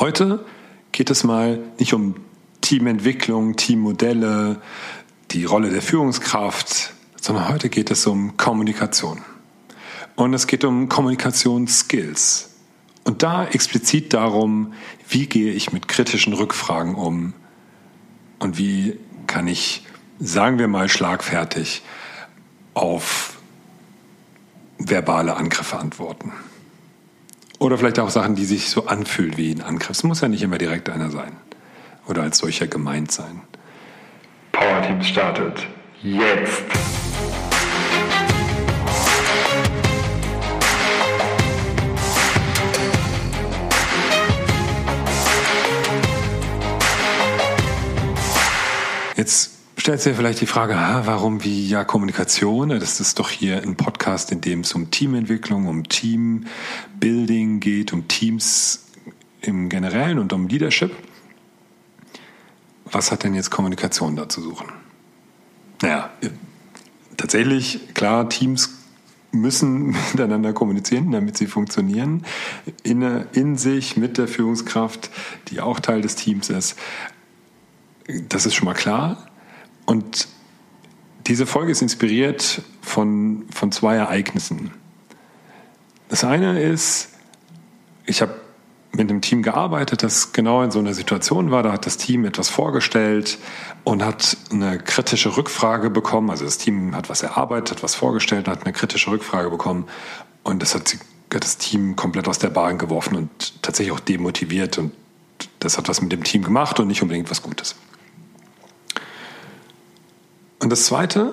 Heute 0.00 0.46
geht 0.92 1.10
es 1.10 1.24
mal 1.24 1.58
nicht 1.78 1.92
um 1.92 2.14
Teamentwicklung, 2.62 3.56
Teammodelle, 3.56 4.62
die 5.30 5.44
Rolle 5.44 5.68
der 5.68 5.82
Führungskraft, 5.82 6.94
sondern 7.20 7.50
heute 7.50 7.68
geht 7.68 7.90
es 7.90 8.06
um 8.06 8.38
Kommunikation. 8.38 9.20
Und 10.16 10.32
es 10.32 10.46
geht 10.46 10.64
um 10.64 10.88
Kommunikationsskills. 10.88 12.48
Und 13.04 13.22
da 13.22 13.44
explizit 13.44 14.14
darum, 14.14 14.72
wie 15.06 15.26
gehe 15.26 15.52
ich 15.52 15.70
mit 15.70 15.86
kritischen 15.86 16.32
Rückfragen 16.32 16.94
um 16.94 17.34
und 18.38 18.56
wie 18.56 18.98
kann 19.26 19.48
ich, 19.48 19.86
sagen 20.18 20.58
wir 20.58 20.68
mal, 20.68 20.88
schlagfertig 20.88 21.82
auf 22.72 23.36
verbale 24.78 25.36
Angriffe 25.36 25.78
antworten. 25.78 26.32
Oder 27.60 27.76
vielleicht 27.76 27.98
auch 27.98 28.08
Sachen, 28.08 28.36
die 28.36 28.46
sich 28.46 28.70
so 28.70 28.86
anfühlen 28.86 29.36
wie 29.36 29.52
ein 29.52 29.60
Angriff. 29.60 29.90
Es 29.90 30.02
muss 30.02 30.22
ja 30.22 30.28
nicht 30.28 30.42
immer 30.42 30.56
direkt 30.56 30.88
einer 30.88 31.10
sein 31.10 31.36
oder 32.06 32.22
als 32.22 32.38
solcher 32.38 32.66
gemeint 32.66 33.12
sein. 33.12 33.42
Power 34.50 34.80
Team 34.82 35.02
startet 35.02 35.66
jetzt. 36.02 36.62
Stellt 49.80 50.02
sich 50.02 50.14
vielleicht 50.14 50.42
die 50.42 50.46
Frage, 50.46 50.74
warum 50.74 51.42
wie 51.42 51.66
ja 51.66 51.84
Kommunikation? 51.84 52.68
Das 52.68 53.00
ist 53.00 53.18
doch 53.18 53.30
hier 53.30 53.62
ein 53.62 53.76
Podcast, 53.76 54.30
in 54.30 54.42
dem 54.42 54.60
es 54.60 54.74
um 54.74 54.90
Teamentwicklung, 54.90 55.68
um 55.68 55.88
Teambuilding 55.88 57.60
geht, 57.60 57.94
um 57.94 58.06
Teams 58.06 58.84
im 59.40 59.70
Generellen 59.70 60.18
und 60.18 60.34
um 60.34 60.48
Leadership. 60.48 60.94
Was 62.92 63.10
hat 63.10 63.24
denn 63.24 63.34
jetzt 63.34 63.48
Kommunikation 63.48 64.16
da 64.16 64.28
zu 64.28 64.42
suchen? 64.42 64.66
Naja, 65.80 66.10
tatsächlich, 67.16 67.94
klar, 67.94 68.28
Teams 68.28 68.74
müssen 69.32 69.96
miteinander 70.12 70.52
kommunizieren, 70.52 71.10
damit 71.10 71.38
sie 71.38 71.46
funktionieren, 71.46 72.26
in, 72.82 73.00
in 73.32 73.56
sich, 73.56 73.96
mit 73.96 74.18
der 74.18 74.28
Führungskraft, 74.28 75.08
die 75.48 75.62
auch 75.62 75.80
Teil 75.80 76.02
des 76.02 76.16
Teams 76.16 76.50
ist. 76.50 76.76
Das 78.28 78.44
ist 78.44 78.54
schon 78.54 78.66
mal 78.66 78.74
klar. 78.74 79.29
Und 79.86 80.28
diese 81.26 81.46
Folge 81.46 81.72
ist 81.72 81.82
inspiriert 81.82 82.62
von, 82.82 83.46
von 83.52 83.72
zwei 83.72 83.96
Ereignissen. 83.96 84.72
Das 86.08 86.24
eine 86.24 86.60
ist, 86.60 87.10
ich 88.04 88.20
habe 88.20 88.34
mit 88.92 89.08
einem 89.08 89.20
Team 89.20 89.42
gearbeitet, 89.42 90.02
das 90.02 90.32
genau 90.32 90.62
in 90.62 90.70
so 90.70 90.80
einer 90.80 90.94
Situation 90.94 91.50
war. 91.50 91.62
Da 91.62 91.72
hat 91.72 91.86
das 91.86 91.96
Team 91.96 92.24
etwas 92.24 92.48
vorgestellt 92.48 93.38
und 93.84 94.04
hat 94.04 94.36
eine 94.50 94.78
kritische 94.78 95.36
Rückfrage 95.36 95.90
bekommen. 95.90 96.30
Also 96.30 96.44
das 96.44 96.58
Team 96.58 96.96
hat 96.96 97.08
was 97.08 97.22
erarbeitet, 97.22 97.82
was 97.82 97.94
vorgestellt 97.94 98.48
und 98.48 98.52
hat 98.52 98.64
eine 98.64 98.72
kritische 98.72 99.10
Rückfrage 99.10 99.50
bekommen. 99.50 99.86
Und 100.42 100.62
das 100.62 100.74
hat 100.74 100.96
das 101.30 101.58
Team 101.58 101.94
komplett 101.94 102.26
aus 102.26 102.38
der 102.38 102.50
Bahn 102.50 102.78
geworfen 102.78 103.14
und 103.16 103.62
tatsächlich 103.62 103.94
auch 103.94 104.00
demotiviert. 104.00 104.78
Und 104.78 104.92
das 105.60 105.78
hat 105.78 105.88
was 105.88 106.02
mit 106.02 106.10
dem 106.10 106.24
Team 106.24 106.42
gemacht 106.42 106.80
und 106.80 106.88
nicht 106.88 107.02
unbedingt 107.02 107.30
was 107.30 107.42
Gutes. 107.42 107.76
Und 110.60 110.70
das 110.70 110.84
Zweite 110.84 111.32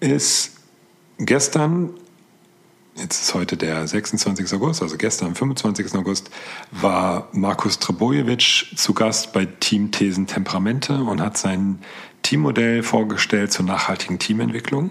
ist, 0.00 0.56
gestern, 1.18 1.90
jetzt 2.96 3.22
ist 3.22 3.34
heute 3.34 3.56
der 3.56 3.86
26. 3.86 4.52
August, 4.54 4.82
also 4.82 4.96
gestern 4.96 5.28
am 5.28 5.34
25. 5.36 5.94
August, 5.94 6.28
war 6.72 7.28
Markus 7.32 7.78
Trebojevic 7.78 8.66
zu 8.76 8.94
Gast 8.94 9.32
bei 9.32 9.46
Team 9.46 9.92
Thesen 9.92 10.26
Temperamente 10.26 11.02
und 11.04 11.20
hat 11.20 11.38
sein 11.38 11.78
Teammodell 12.22 12.82
vorgestellt 12.82 13.52
zur 13.52 13.64
nachhaltigen 13.64 14.18
Teamentwicklung, 14.18 14.90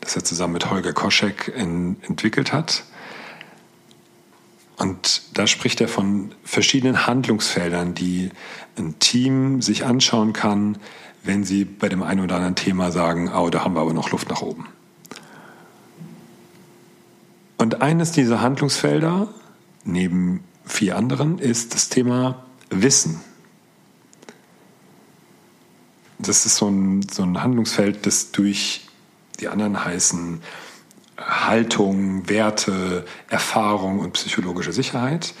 das 0.00 0.16
er 0.16 0.24
zusammen 0.24 0.54
mit 0.54 0.68
Holger 0.68 0.92
Koschek 0.92 1.52
in, 1.56 1.96
entwickelt 2.02 2.52
hat. 2.52 2.82
Und 4.76 5.22
da 5.34 5.46
spricht 5.46 5.80
er 5.80 5.88
von 5.88 6.32
verschiedenen 6.44 7.06
Handlungsfeldern, 7.06 7.94
die 7.94 8.30
ein 8.76 8.98
Team 9.00 9.60
sich 9.60 9.84
anschauen 9.84 10.32
kann, 10.32 10.78
wenn 11.28 11.44
Sie 11.44 11.66
bei 11.66 11.90
dem 11.90 12.02
einen 12.02 12.20
oder 12.20 12.36
anderen 12.36 12.54
Thema 12.54 12.90
sagen, 12.90 13.30
oh, 13.30 13.50
da 13.50 13.62
haben 13.62 13.74
wir 13.74 13.82
aber 13.82 13.92
noch 13.92 14.10
Luft 14.12 14.30
nach 14.30 14.40
oben. 14.40 14.66
Und 17.58 17.82
eines 17.82 18.12
dieser 18.12 18.40
Handlungsfelder, 18.40 19.28
neben 19.84 20.42
vier 20.64 20.96
anderen, 20.96 21.38
ist 21.38 21.74
das 21.74 21.90
Thema 21.90 22.46
Wissen. 22.70 23.20
Das 26.18 26.46
ist 26.46 26.56
so 26.56 26.68
ein, 26.68 27.02
so 27.02 27.24
ein 27.24 27.42
Handlungsfeld, 27.42 28.06
das 28.06 28.32
durch 28.32 28.86
die 29.38 29.48
anderen 29.48 29.84
heißen 29.84 30.40
Haltung, 31.18 32.26
Werte, 32.30 33.04
Erfahrung 33.28 33.98
und 33.98 34.14
psychologische 34.14 34.72
Sicherheit. 34.72 35.34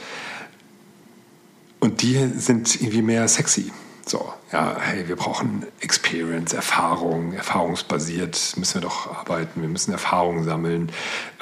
Und 1.80 2.02
die 2.02 2.28
sind 2.36 2.78
irgendwie 2.78 3.00
mehr 3.00 3.26
sexy. 3.26 3.72
So, 4.08 4.32
ja, 4.52 4.74
hey, 4.80 5.06
wir 5.06 5.16
brauchen 5.16 5.66
Experience, 5.80 6.54
Erfahrung, 6.54 7.34
erfahrungsbasiert 7.34 8.54
müssen 8.56 8.76
wir 8.76 8.80
doch 8.80 9.06
arbeiten, 9.14 9.60
wir 9.60 9.68
müssen 9.68 9.92
Erfahrungen 9.92 10.44
sammeln, 10.44 10.90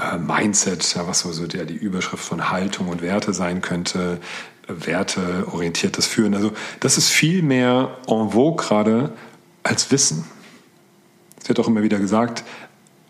äh, 0.01 0.19
Mindset, 0.19 0.97
ja, 0.97 1.07
was 1.07 1.21
so, 1.21 1.47
der, 1.47 1.65
die 1.65 1.77
Überschrift 1.77 2.25
von 2.25 2.51
Haltung 2.51 2.89
und 2.89 3.03
Werte 3.03 3.33
sein 3.33 3.61
könnte, 3.61 4.19
werteorientiertes 4.67 6.07
Führen. 6.07 6.35
Also 6.35 6.51
das 6.81 6.99
ist 6.99 7.09
viel 7.09 7.41
mehr 7.41 7.99
en 8.09 8.31
vogue 8.31 8.57
gerade 8.57 9.13
als 9.63 9.93
Wissen. 9.93 10.25
Es 11.41 11.49
wird 11.49 11.61
auch 11.61 11.69
immer 11.69 11.85
wieder 11.85 12.01
gesagt, 12.01 12.43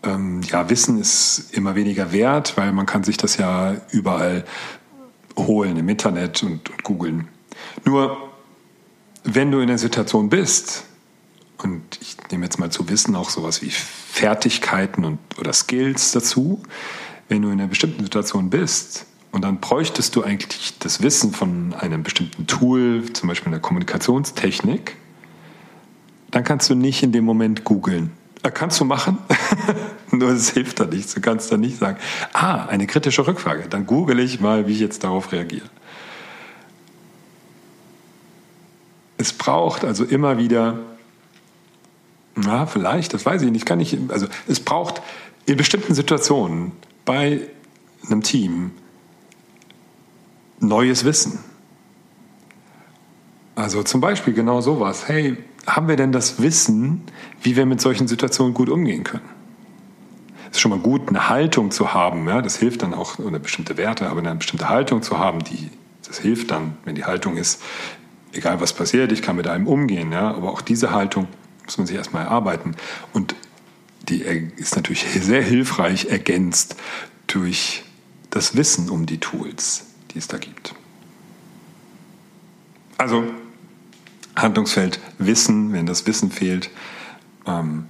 ähm, 0.03 0.43
ja, 0.43 0.69
Wissen 0.69 1.01
ist 1.01 1.49
immer 1.51 1.73
weniger 1.73 2.11
wert, 2.11 2.57
weil 2.57 2.73
man 2.73 2.85
kann 2.85 3.03
sich 3.03 3.17
das 3.17 3.37
ja 3.37 3.75
überall 3.89 4.45
holen 5.35 5.77
im 5.77 5.89
Internet 5.89 6.43
und, 6.43 6.69
und 6.69 6.83
googeln. 6.83 7.27
Nur 7.83 8.26
wenn 9.27 9.51
du 9.51 9.59
in 9.59 9.67
der 9.67 9.77
Situation 9.77 10.29
bist, 10.29 10.85
und 11.61 11.81
ich 12.01 12.15
nehme 12.31 12.45
jetzt 12.45 12.59
mal 12.59 12.71
zu 12.71 12.87
Wissen 12.87 13.15
auch 13.15 13.29
sowas 13.29 13.61
wie 13.61 13.69
Fertigkeiten 13.69 15.03
und, 15.03 15.19
oder 15.39 15.53
Skills 15.53 16.11
dazu, 16.11 16.61
wenn 17.29 17.41
du 17.41 17.49
in 17.49 17.59
einer 17.59 17.67
bestimmten 17.67 18.03
Situation 18.03 18.49
bist 18.49 19.05
und 19.31 19.43
dann 19.43 19.59
bräuchtest 19.59 20.15
du 20.15 20.23
eigentlich 20.23 20.77
das 20.79 21.01
Wissen 21.01 21.33
von 21.33 21.73
einem 21.73 22.03
bestimmten 22.03 22.47
Tool, 22.47 23.11
zum 23.11 23.27
Beispiel 23.27 23.51
einer 23.51 23.59
Kommunikationstechnik, 23.59 24.95
dann 26.31 26.43
kannst 26.43 26.69
du 26.69 26.75
nicht 26.75 27.03
in 27.03 27.11
dem 27.11 27.25
Moment 27.25 27.63
googeln. 27.63 28.11
Äh, 28.43 28.51
kannst 28.51 28.79
du 28.79 28.85
machen, 28.85 29.17
nur 30.11 30.29
es 30.29 30.51
hilft 30.51 30.79
da 30.79 30.85
nichts. 30.85 31.15
Du 31.15 31.21
kannst 31.21 31.51
dann 31.51 31.61
nicht 31.61 31.79
sagen, 31.79 31.97
ah, 32.33 32.65
eine 32.65 32.87
kritische 32.87 33.25
Rückfrage, 33.25 33.67
dann 33.67 33.85
google 33.85 34.19
ich 34.19 34.39
mal, 34.39 34.67
wie 34.67 34.73
ich 34.73 34.79
jetzt 34.79 35.03
darauf 35.03 35.31
reagiere. 35.31 35.65
Es 39.27 39.33
braucht 39.33 39.83
also 39.83 40.05
immer 40.05 40.37
wieder, 40.37 40.79
na, 42.35 42.65
vielleicht, 42.65 43.13
das 43.13 43.25
weiß 43.25 43.41
ich 43.41 43.51
nicht, 43.51 43.65
kann 43.65 43.79
ich, 43.81 43.97
also 44.07 44.27
es 44.47 44.61
braucht 44.61 45.01
in 45.45 45.57
bestimmten 45.57 45.93
Situationen 45.93 46.71
bei 47.03 47.41
einem 48.05 48.23
Team 48.23 48.71
neues 50.59 51.03
Wissen. 51.03 51.39
Also 53.55 53.83
zum 53.83 54.01
Beispiel 54.01 54.33
genau 54.33 54.61
sowas. 54.61 55.07
Hey, 55.07 55.37
haben 55.65 55.89
wir 55.89 55.97
denn 55.97 56.11
das 56.13 56.41
Wissen, 56.41 57.01
wie 57.41 57.57
wir 57.57 57.65
mit 57.65 57.81
solchen 57.81 58.07
Situationen 58.07 58.53
gut 58.53 58.69
umgehen 58.69 59.03
können? 59.03 59.27
Es 60.49 60.57
ist 60.57 60.59
schon 60.61 60.71
mal 60.71 60.79
gut, 60.79 61.09
eine 61.09 61.27
Haltung 61.27 61.71
zu 61.71 61.93
haben. 61.93 62.29
Ja, 62.29 62.41
das 62.41 62.57
hilft 62.57 62.81
dann 62.81 62.93
auch, 62.93 63.19
oder 63.19 63.39
bestimmte 63.39 63.75
Werte, 63.75 64.09
aber 64.09 64.19
eine 64.19 64.35
bestimmte 64.35 64.69
Haltung 64.69 65.01
zu 65.01 65.17
haben, 65.17 65.43
die, 65.43 65.69
das 66.07 66.19
hilft 66.19 66.51
dann, 66.51 66.77
wenn 66.85 66.95
die 66.95 67.03
Haltung 67.03 67.35
ist, 67.35 67.61
egal 68.33 68.61
was 68.61 68.73
passiert, 68.73 69.11
ich 69.11 69.21
kann 69.21 69.35
mit 69.35 69.47
einem 69.47 69.67
umgehen. 69.67 70.11
Ja? 70.11 70.33
Aber 70.33 70.51
auch 70.51 70.61
diese 70.61 70.91
Haltung 70.91 71.27
muss 71.65 71.77
man 71.77 71.87
sich 71.87 71.95
erstmal 71.95 72.25
erarbeiten. 72.25 72.75
Und 73.13 73.35
die 74.09 74.21
ist 74.21 74.75
natürlich 74.75 75.05
sehr 75.21 75.41
hilfreich 75.41 76.05
ergänzt 76.05 76.75
durch 77.27 77.83
das 78.29 78.55
Wissen 78.55 78.89
um 78.89 79.05
die 79.05 79.19
Tools, 79.19 79.85
die 80.11 80.19
es 80.19 80.27
da 80.27 80.37
gibt. 80.37 80.75
Also 82.97 83.25
Handlungsfeld 84.35 84.99
Wissen, 85.17 85.73
wenn 85.73 85.85
das 85.85 86.07
Wissen 86.07 86.31
fehlt, 86.31 86.69
ähm, 87.45 87.85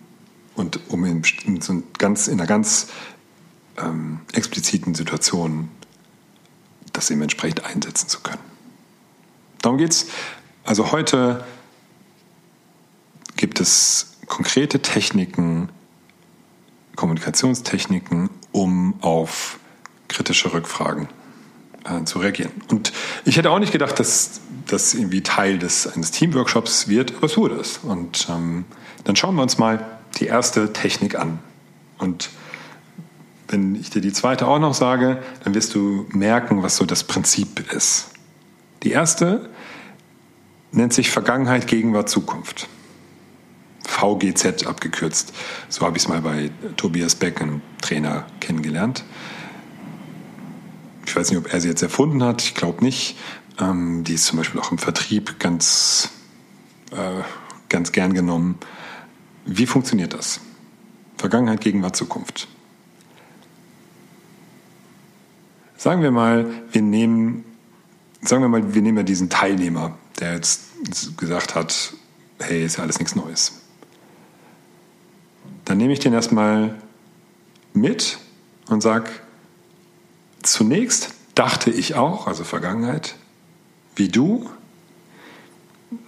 und 0.56 0.80
um 0.90 1.06
in, 1.06 1.22
in, 1.46 1.62
so 1.62 1.84
ganz, 1.98 2.28
in 2.28 2.40
einer 2.40 2.48
ganz 2.48 2.88
ähm, 3.78 4.22
expliziten 4.34 4.96
Situation 4.96 5.70
das 6.94 7.12
eben 7.12 7.22
entsprechend 7.22 7.64
einsetzen 7.64 8.10
zu 8.10 8.22
können. 8.22 8.42
Darum 9.68 9.78
geht 9.78 9.92
es. 9.92 10.06
Also 10.64 10.94
heute 10.94 11.44
gibt 13.36 13.60
es 13.60 14.16
konkrete 14.26 14.82
Techniken, 14.82 15.68
Kommunikationstechniken, 16.96 18.30
um 18.54 18.94
auf 19.02 19.60
kritische 20.08 20.54
Rückfragen 20.54 21.10
äh, 21.84 22.06
zu 22.06 22.20
reagieren. 22.20 22.54
Und 22.70 22.94
Ich 23.26 23.36
hätte 23.36 23.52
auch 23.52 23.60
nicht 23.60 23.74
gedacht, 23.74 24.00
dass 24.00 24.40
das 24.68 24.94
irgendwie 24.94 25.22
Teil 25.22 25.60
des, 25.60 25.86
eines 25.86 26.12
Teamworkshops 26.12 26.88
wird, 26.88 27.18
aber 27.18 27.26
es 27.26 27.36
wurde 27.36 27.56
es. 27.56 27.80
Und 27.80 28.30
ähm, 28.30 28.64
dann 29.04 29.18
schauen 29.18 29.36
wir 29.36 29.42
uns 29.42 29.58
mal 29.58 29.86
die 30.18 30.28
erste 30.28 30.72
Technik 30.72 31.20
an. 31.20 31.40
Und 31.98 32.30
wenn 33.50 33.76
ich 33.76 33.90
dir 33.90 34.00
die 34.00 34.14
zweite 34.14 34.48
auch 34.48 34.60
noch 34.60 34.74
sage, 34.74 35.22
dann 35.44 35.54
wirst 35.56 35.76
du 35.76 36.06
merken, 36.14 36.64
was 36.64 36.78
so 36.78 36.86
das 36.86 37.04
Prinzip 37.04 37.70
ist. 37.74 38.12
Die 38.84 38.92
erste 38.92 39.50
nennt 40.72 40.94
sich 40.94 41.10
Vergangenheit, 41.10 41.68
Gegenwart, 41.68 42.10
Zukunft. 42.10 42.68
VGZ 43.86 44.68
abgekürzt. 44.68 45.34
So 45.70 45.86
habe 45.86 45.98
ich 45.98 46.04
es 46.04 46.10
mal 46.10 46.22
bei 46.22 46.52
Tobias 46.76 47.16
Beck, 47.16 47.42
einem 47.42 47.62
Trainer, 47.82 48.28
kennengelernt. 48.40 49.04
Ich 51.06 51.16
weiß 51.16 51.30
nicht, 51.32 51.40
ob 51.40 51.52
er 51.52 51.62
sie 51.62 51.70
jetzt 51.70 51.82
erfunden 51.82 52.22
hat, 52.22 52.42
ich 52.44 52.54
glaube 52.54 52.84
nicht. 52.84 53.18
Ähm, 53.60 54.04
die 54.04 54.14
ist 54.14 54.26
zum 54.26 54.38
Beispiel 54.38 54.60
auch 54.60 54.72
im 54.72 54.78
Vertrieb 54.78 55.40
ganz, 55.40 56.10
äh, 56.92 57.24
ganz 57.70 57.92
gern 57.92 58.14
genommen. 58.14 58.60
Wie 59.46 59.66
funktioniert 59.66 60.14
das? 60.14 60.42
Vergangenheit, 61.18 61.62
Gegenwart, 61.62 61.96
Zukunft. 61.96 62.48
Sagen 65.78 66.02
wir 66.02 66.12
mal, 66.12 66.48
wir 66.72 66.82
nehmen, 66.82 67.46
sagen 68.28 68.44
wir 68.44 68.50
mal, 68.50 68.74
wir 68.74 68.82
nehmen 68.82 68.98
ja 68.98 69.04
diesen 69.04 69.30
Teilnehmer, 69.30 69.98
der 70.20 70.34
jetzt 70.34 70.62
gesagt 71.18 71.56
hat, 71.56 71.94
hey, 72.40 72.66
ist 72.66 72.78
ja 72.78 72.84
alles 72.84 73.00
nichts 73.00 73.16
Neues. 73.16 73.62
Dann 75.66 75.78
nehme 75.78 75.94
ich 75.94 76.00
den 76.00 76.14
erstmal 76.14 76.76
mit 77.74 78.20
und 78.68 78.82
sage, 78.82 79.10
zunächst 80.44 81.14
dachte 81.36 81.70
ich 81.70 81.96
auch, 81.96 82.28
also 82.28 82.44
Vergangenheit, 82.44 83.16
wie 83.96 84.08
du, 84.08 84.50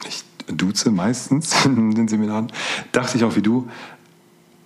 ich 0.08 0.24
duze 0.48 0.92
meistens 0.92 1.66
in 1.66 1.96
den 1.96 2.08
Seminaren, 2.08 2.52
dachte 2.92 3.18
ich 3.18 3.24
auch 3.24 3.36
wie 3.36 3.42
du, 3.42 3.70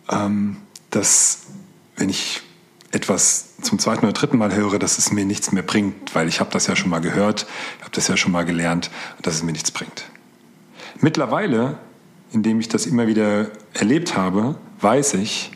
ähm, 0.09 0.57
dass 0.89 1.43
wenn 1.95 2.09
ich 2.09 2.41
etwas 2.93 3.57
zum 3.61 3.79
zweiten 3.79 4.05
oder 4.05 4.13
dritten 4.13 4.37
Mal 4.37 4.53
höre, 4.53 4.77
dass 4.77 4.99
es 4.99 5.11
mir 5.11 5.25
nichts 5.25 5.51
mehr 5.51 5.63
bringt, 5.63 6.13
weil 6.13 6.27
ich 6.27 6.39
habe 6.39 6.51
das 6.51 6.67
ja 6.67 6.75
schon 6.75 6.91
mal 6.91 7.01
gehört, 7.01 7.47
habe 7.81 7.91
das 7.91 8.07
ja 8.07 8.15
schon 8.15 8.31
mal 8.31 8.45
gelernt 8.45 8.91
dass 9.21 9.35
es 9.35 9.43
mir 9.43 9.51
nichts 9.51 9.71
bringt. 9.71 10.05
Mittlerweile, 11.01 11.79
indem 12.31 12.59
ich 12.59 12.69
das 12.69 12.85
immer 12.85 13.07
wieder 13.07 13.49
erlebt 13.73 14.15
habe, 14.15 14.55
weiß 14.79 15.15
ich, 15.15 15.51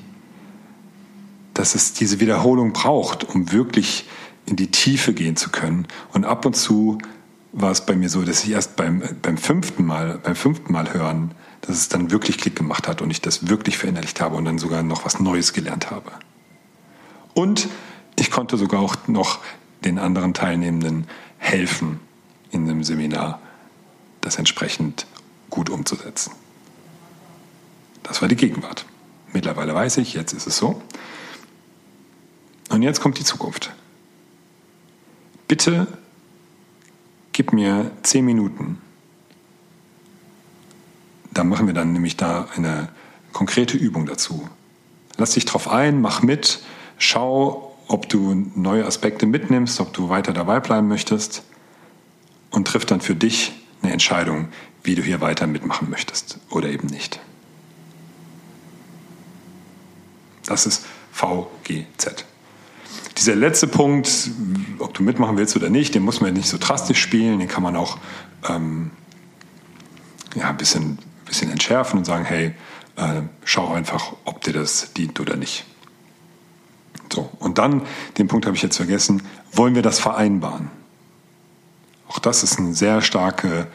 dass 1.54 1.76
es 1.76 1.94
diese 1.94 2.20
Wiederholung 2.20 2.74
braucht, 2.74 3.24
um 3.24 3.52
wirklich 3.52 4.08
in 4.48 4.56
die 4.56 4.72
Tiefe 4.72 5.14
gehen 5.14 5.36
zu 5.36 5.50
können. 5.50 5.88
Und 6.14 6.26
ab 6.26 6.46
und 6.46 6.56
zu 6.56 6.98
war 7.52 7.72
es 7.72 7.86
bei 7.86 7.96
mir 7.96 8.10
so, 8.10 8.24
dass 8.24 8.44
ich 8.44 8.52
erst 8.52 8.76
beim, 8.76 9.04
beim 9.22 9.38
fünften 9.38 9.86
Mal, 9.86 10.20
beim 10.24 10.36
fünften 10.36 10.74
Mal 10.74 10.92
hören, 10.94 11.32
dass 11.62 11.76
es 11.76 11.90
dann 11.90 12.10
wirklich 12.10 12.40
Klick 12.40 12.56
gemacht 12.56 12.88
hat 12.88 13.02
und 13.02 13.12
ich 13.12 13.22
das 13.22 13.48
wirklich 13.48 13.78
verinnerlicht 13.78 14.22
habe 14.22 14.36
und 14.36 14.46
dann 14.46 14.58
sogar 14.58 14.82
noch 14.82 15.06
was 15.06 15.20
Neues 15.20 15.54
gelernt 15.54 15.92
habe. 15.92 16.12
Und 17.38 17.70
ich 18.16 18.32
konnte 18.32 18.58
sogar 18.58 18.80
auch 18.80 18.96
noch 19.06 19.38
den 19.86 20.00
anderen 20.00 20.34
Teilnehmenden 20.34 21.06
helfen, 21.38 22.00
in 22.50 22.64
einem 22.64 22.84
Seminar 22.84 23.40
das 24.22 24.38
entsprechend 24.38 25.06
gut 25.52 25.70
umzusetzen. 25.70 26.32
Das 28.02 28.24
war 28.24 28.28
die 28.28 28.36
Gegenwart. 28.36 28.88
Mittlerweile 29.34 29.76
weiß 29.76 29.98
ich, 29.98 30.16
jetzt 30.16 30.34
ist 30.34 30.48
es 30.48 30.58
so. 30.58 30.82
Und 32.70 32.82
jetzt 32.82 33.02
kommt 33.02 33.20
die 33.20 33.24
Zukunft. 33.24 33.72
Bitte 35.48 35.86
gib 37.34 37.54
mir 37.54 37.92
zehn 38.02 38.26
Minuten. 38.26 38.82
Da 41.36 41.44
machen 41.44 41.68
wir 41.68 41.76
dann 41.76 41.94
nämlich 41.94 42.18
da 42.18 42.48
eine 42.56 42.90
konkrete 43.32 43.78
Übung 43.78 44.08
dazu. 44.08 44.50
Lass 45.18 45.34
dich 45.34 45.46
drauf 45.46 45.68
ein, 45.68 46.02
mach 46.02 46.24
mit, 46.24 46.62
schau, 46.98 47.76
ob 47.88 48.10
du 48.10 48.34
neue 48.56 48.86
Aspekte 48.86 49.26
mitnimmst, 49.26 49.80
ob 49.80 49.94
du 49.94 50.10
weiter 50.10 50.34
dabei 50.34 50.60
bleiben 50.60 50.88
möchtest 50.88 51.44
und 52.52 52.68
triff 52.68 52.86
dann 52.86 53.02
für 53.02 53.16
dich 53.16 53.54
eine 53.82 53.94
Entscheidung, 53.94 54.50
wie 54.84 54.96
du 54.96 55.02
hier 55.02 55.22
weiter 55.22 55.48
mitmachen 55.48 55.90
möchtest 55.90 56.40
oder 56.50 56.70
eben 56.70 56.88
nicht. 56.88 57.20
Das 60.46 60.66
ist 60.66 60.86
VGZ. 61.12 62.26
Dieser 63.18 63.36
letzte 63.36 63.68
Punkt, 63.68 64.30
ob 64.80 64.94
du 64.94 65.04
mitmachen 65.04 65.38
willst 65.38 65.56
oder 65.56 65.70
nicht, 65.70 65.96
den 65.96 66.04
muss 66.04 66.22
man 66.22 66.34
nicht 66.34 66.48
so 66.48 66.58
drastisch 66.58 67.02
spielen, 67.02 67.40
den 67.40 67.48
kann 67.48 67.64
man 67.64 67.76
auch 67.76 67.98
ähm, 68.48 68.92
ja, 70.36 70.50
ein 70.50 70.58
bisschen, 70.58 71.00
bisschen 71.26 71.52
entschärfen 71.52 72.00
und 72.00 72.06
sagen, 72.06 72.26
hey, 72.26 72.54
äh, 72.96 73.22
schau 73.44 73.74
einfach, 73.74 74.14
ob 74.24 74.42
dir 74.42 74.54
das 74.54 74.94
dient 74.94 75.20
oder 75.20 75.36
nicht. 75.36 75.66
So, 77.12 77.30
und 77.40 77.58
dann, 77.58 77.84
den 78.18 78.28
Punkt 78.28 78.46
habe 78.46 78.56
ich 78.56 78.64
jetzt 78.64 78.78
vergessen, 78.78 79.22
wollen 79.54 79.76
wir 79.76 79.82
das 79.82 80.00
vereinbaren? 80.00 80.70
Auch 82.10 82.20
das 82.20 82.44
ist 82.44 82.60
eine 82.60 82.74
sehr 82.74 83.02
starke 83.02 83.68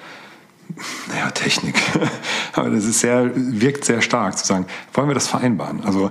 naja, 1.09 1.31
Technik. 1.31 1.81
Aber 2.53 2.71
das 2.71 2.85
ist 2.85 3.01
sehr, 3.01 3.31
wirkt 3.35 3.85
sehr 3.85 4.03
stark 4.03 4.39
zu 4.39 4.47
sagen, 4.47 4.67
wollen 4.95 5.09
wir 5.09 5.15
das 5.15 5.29
vereinbaren? 5.29 5.85
Also, 5.85 6.11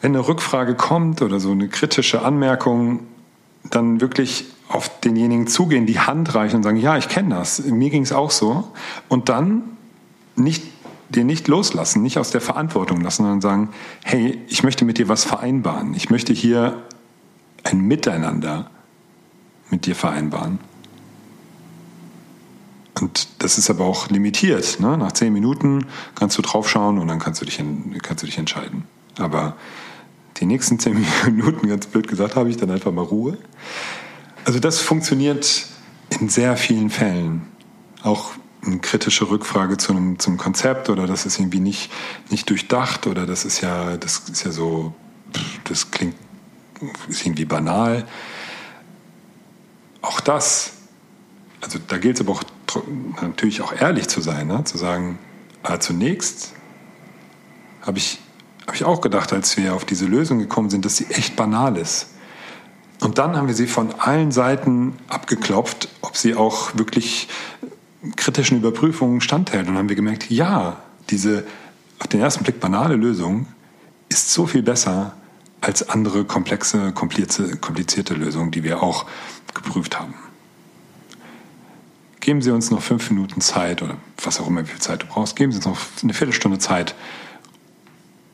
wenn 0.00 0.14
eine 0.14 0.26
Rückfrage 0.26 0.74
kommt 0.74 1.22
oder 1.22 1.40
so 1.40 1.50
eine 1.50 1.68
kritische 1.68 2.22
Anmerkung, 2.22 3.00
dann 3.64 4.00
wirklich 4.00 4.46
auf 4.68 5.00
denjenigen 5.00 5.46
zugehen, 5.46 5.86
die 5.86 5.98
Hand 5.98 6.34
reichen 6.34 6.56
und 6.56 6.62
sagen, 6.62 6.76
ja, 6.76 6.96
ich 6.96 7.08
kenne 7.08 7.34
das, 7.34 7.60
mir 7.64 7.90
ging 7.90 8.02
es 8.02 8.12
auch 8.12 8.30
so. 8.30 8.72
Und 9.08 9.28
dann 9.28 9.62
nicht 10.36 10.75
dir 11.08 11.24
nicht 11.24 11.48
loslassen, 11.48 12.02
nicht 12.02 12.18
aus 12.18 12.30
der 12.30 12.40
Verantwortung 12.40 13.00
lassen, 13.00 13.22
sondern 13.22 13.40
sagen, 13.40 13.68
hey, 14.04 14.40
ich 14.48 14.62
möchte 14.62 14.84
mit 14.84 14.98
dir 14.98 15.08
was 15.08 15.24
vereinbaren. 15.24 15.94
Ich 15.94 16.10
möchte 16.10 16.32
hier 16.32 16.82
ein 17.62 17.80
Miteinander 17.80 18.70
mit 19.70 19.86
dir 19.86 19.94
vereinbaren. 19.94 20.58
Und 23.00 23.28
das 23.38 23.58
ist 23.58 23.68
aber 23.68 23.84
auch 23.84 24.08
limitiert. 24.08 24.80
Ne? 24.80 24.96
Nach 24.96 25.12
zehn 25.12 25.32
Minuten 25.32 25.86
kannst 26.14 26.38
du 26.38 26.42
draufschauen 26.42 26.98
und 26.98 27.08
dann 27.08 27.18
kannst 27.18 27.40
du 27.40 27.44
dich, 27.44 27.62
kannst 28.02 28.22
du 28.22 28.26
dich 28.26 28.38
entscheiden. 28.38 28.84
Aber 29.18 29.56
die 30.38 30.46
nächsten 30.46 30.78
zehn 30.78 31.04
Minuten, 31.26 31.68
ganz 31.68 31.86
blöd 31.86 32.08
gesagt, 32.08 32.36
habe 32.36 32.48
ich 32.48 32.56
dann 32.56 32.70
einfach 32.70 32.92
mal 32.92 33.04
Ruhe. 33.04 33.38
Also 34.44 34.60
das 34.60 34.80
funktioniert 34.80 35.66
in 36.20 36.28
sehr 36.28 36.56
vielen 36.56 36.88
Fällen. 36.88 37.42
Auch 38.02 38.30
eine 38.66 38.78
kritische 38.78 39.30
Rückfrage 39.30 39.76
zu 39.76 39.92
einem, 39.92 40.18
zum 40.18 40.36
Konzept 40.36 40.88
oder 40.88 41.06
das 41.06 41.26
ist 41.26 41.38
irgendwie 41.38 41.60
nicht, 41.60 41.90
nicht 42.30 42.48
durchdacht 42.50 43.06
oder 43.06 43.26
das 43.26 43.44
ist 43.44 43.60
ja, 43.60 43.96
das 43.96 44.28
ist 44.28 44.44
ja 44.44 44.50
so, 44.50 44.94
das 45.64 45.90
klingt, 45.90 46.14
ist 47.08 47.24
irgendwie 47.24 47.44
banal. 47.44 48.06
Auch 50.02 50.20
das, 50.20 50.72
also 51.60 51.78
da 51.86 51.98
gilt 51.98 52.16
es 52.16 52.20
aber 52.26 52.32
auch 52.32 52.44
natürlich 53.22 53.62
auch 53.62 53.72
ehrlich 53.72 54.08
zu 54.08 54.20
sein, 54.20 54.46
ne? 54.46 54.64
zu 54.64 54.78
sagen, 54.78 55.18
ah, 55.62 55.80
zunächst 55.80 56.52
habe 57.82 57.98
ich, 57.98 58.18
hab 58.66 58.74
ich 58.74 58.84
auch 58.84 59.00
gedacht, 59.00 59.32
als 59.32 59.56
wir 59.56 59.74
auf 59.74 59.84
diese 59.84 60.06
Lösung 60.06 60.38
gekommen 60.38 60.70
sind, 60.70 60.84
dass 60.84 60.96
sie 60.96 61.06
echt 61.06 61.36
banal 61.36 61.76
ist. 61.76 62.08
Und 63.00 63.18
dann 63.18 63.36
haben 63.36 63.46
wir 63.46 63.54
sie 63.54 63.66
von 63.66 63.92
allen 63.98 64.32
Seiten 64.32 64.96
abgeklopft, 65.08 65.88
ob 66.00 66.16
sie 66.16 66.34
auch 66.34 66.76
wirklich 66.76 67.28
kritischen 68.14 68.58
Überprüfungen 68.58 69.20
standhält. 69.20 69.62
Und 69.62 69.74
dann 69.74 69.78
haben 69.78 69.88
wir 69.88 69.96
gemerkt, 69.96 70.30
ja, 70.30 70.80
diese 71.10 71.46
auf 71.98 72.08
den 72.08 72.20
ersten 72.20 72.44
Blick 72.44 72.60
banale 72.60 72.96
Lösung 72.96 73.46
ist 74.08 74.32
so 74.32 74.46
viel 74.46 74.62
besser 74.62 75.14
als 75.60 75.88
andere 75.88 76.24
komplexe, 76.24 76.92
komplizierte, 76.92 77.56
komplizierte 77.56 78.14
Lösungen, 78.14 78.50
die 78.50 78.62
wir 78.62 78.82
auch 78.82 79.06
geprüft 79.54 79.98
haben. 79.98 80.14
Geben 82.20 82.42
Sie 82.42 82.50
uns 82.50 82.70
noch 82.70 82.82
fünf 82.82 83.10
Minuten 83.10 83.40
Zeit 83.40 83.82
oder 83.82 83.96
was 84.22 84.40
auch 84.40 84.48
immer, 84.48 84.62
wie 84.62 84.70
viel 84.70 84.80
Zeit 84.80 85.02
du 85.02 85.06
brauchst, 85.06 85.36
geben 85.36 85.52
Sie 85.52 85.58
uns 85.58 85.66
noch 85.66 85.78
eine 86.02 86.12
Viertelstunde 86.12 86.58
Zeit, 86.58 86.94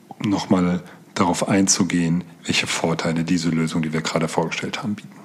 um 0.08 0.30
nochmal 0.30 0.82
darauf 1.14 1.48
einzugehen, 1.48 2.24
welche 2.44 2.66
Vorteile 2.66 3.22
diese 3.24 3.50
Lösung, 3.50 3.82
die 3.82 3.92
wir 3.92 4.00
gerade 4.00 4.28
vorgestellt 4.28 4.82
haben, 4.82 4.94
bieten. 4.94 5.22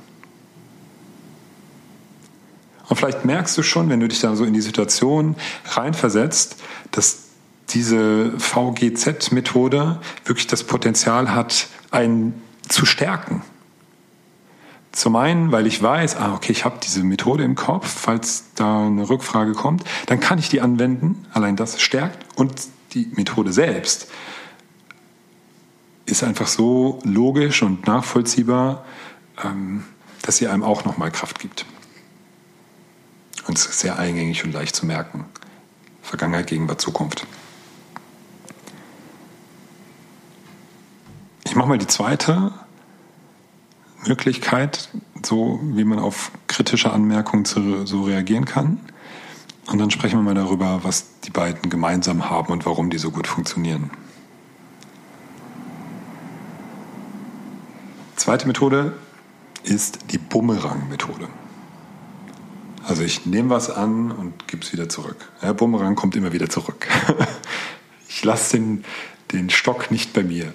Und 2.90 2.96
vielleicht 2.96 3.26
merkst 3.26 3.58
du 3.58 3.64
schon, 3.64 3.90
wenn 3.90 4.00
du 4.00 4.08
dich 4.08 4.20
da 4.20 4.36
so 4.36 4.46
in 4.46 4.54
die 4.54 4.62
Situation 4.62 5.36
reinversetzt, 5.66 6.58
dass 6.92 7.24
diese 7.70 8.32
VGZ-Methode 8.40 10.00
wirklich 10.26 10.48
das 10.48 10.64
Potenzial 10.64 11.34
hat, 11.34 11.68
einen 11.92 12.42
zu 12.70 12.86
stärken. 12.86 13.42
Zum 14.94 15.16
einen, 15.16 15.52
weil 15.52 15.68
ich 15.68 15.82
weiß, 15.84 16.16
ah, 16.16 16.34
okay, 16.34 16.52
ich 16.52 16.66
habe 16.66 16.80
diese 16.82 17.04
Methode 17.04 17.44
im 17.44 17.56
Kopf, 17.56 17.88
falls 17.88 18.46
da 18.56 18.88
eine 18.88 19.08
Rückfrage 19.08 19.52
kommt, 19.52 19.84
dann 20.08 20.20
kann 20.20 20.40
ich 20.40 20.50
die 20.50 20.62
anwenden. 20.62 21.26
Allein 21.34 21.56
das 21.56 21.82
stärkt. 21.82 22.26
Und 22.36 22.54
die 22.94 23.12
Methode 23.14 23.54
selbst 23.54 24.08
ist 26.06 26.24
einfach 26.24 26.48
so 26.48 27.00
logisch 27.04 27.62
und 27.62 27.86
nachvollziehbar, 27.86 28.86
ähm, 29.44 29.84
dass 30.22 30.38
sie 30.38 30.48
einem 30.48 30.64
auch 30.64 30.86
nochmal 30.86 31.12
Kraft 31.12 31.40
gibt. 31.40 31.66
Und 33.48 33.58
sehr 33.58 33.98
eingängig 33.98 34.44
und 34.44 34.52
leicht 34.52 34.76
zu 34.76 34.86
merken. 34.86 35.26
Vergangenheit, 36.02 36.48
Gegenwart, 36.48 36.82
Zukunft. 36.82 37.26
Ich 41.46 41.56
mache 41.56 41.70
mal 41.70 41.78
die 41.78 41.88
zweite 41.88 42.52
Möglichkeit, 44.06 44.90
so 45.24 45.60
wie 45.64 45.86
man 45.86 46.00
auf 46.00 46.32
kritische 46.48 46.92
Anmerkungen 46.92 47.46
so 47.46 48.04
reagieren 48.04 48.46
kann. 48.46 48.80
Und 49.68 49.80
dann 49.80 49.92
sprechen 49.92 50.20
wir 50.20 50.24
mal 50.24 50.36
darüber, 50.36 50.84
was 50.84 51.20
die 51.22 51.30
beiden 51.30 51.70
gemeinsam 51.70 52.30
haben 52.30 52.52
und 52.52 52.66
warum 52.66 52.90
die 52.90 52.98
so 52.98 53.12
gut 53.12 53.28
funktionieren. 53.28 53.90
Zweite 58.16 58.48
Methode 58.48 58.98
ist 59.64 60.12
die 60.12 60.18
Bumerang-Methode. 60.18 61.28
Also 62.88 63.04
ich 63.04 63.26
nehme 63.26 63.50
was 63.50 63.70
an 63.70 64.12
und 64.12 64.48
gebe 64.48 64.64
es 64.64 64.72
wieder 64.72 64.88
zurück. 64.88 65.18
Ja, 65.42 65.52
Bumerang 65.52 65.96
kommt 65.96 66.16
immer 66.16 66.32
wieder 66.32 66.50
zurück. 66.50 66.88
ich 68.08 68.24
lasse 68.24 68.56
den, 68.56 68.86
den 69.34 69.50
Stock 69.50 69.92
nicht 69.92 70.14
bei 70.14 70.24
mir. 70.24 70.54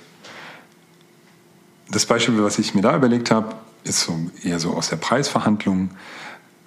Das 1.91 2.07
Beispiel, 2.07 2.43
was 2.43 2.59
ich 2.59 2.75
mir 2.75 2.81
da 2.81 2.97
überlegt 2.97 3.31
habe, 3.31 3.55
ist 3.85 4.01
so 4.01 4.19
eher 4.43 4.59
so 4.59 4.73
aus 4.73 4.89
der 4.89 4.97
Preisverhandlung, 4.97 5.91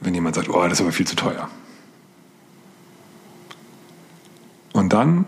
wenn 0.01 0.13
jemand 0.13 0.35
sagt, 0.35 0.49
oh, 0.49 0.61
das 0.61 0.73
ist 0.73 0.81
aber 0.81 0.91
viel 0.91 1.07
zu 1.07 1.15
teuer. 1.15 1.49
Und 4.71 4.93
dann, 4.93 5.25